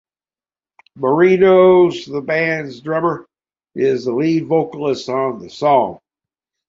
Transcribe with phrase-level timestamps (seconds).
[0.97, 3.27] Marinos, the band's drummer,
[3.75, 5.99] is the lead vocalist on the song.